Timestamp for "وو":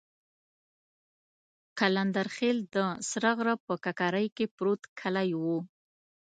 5.41-5.57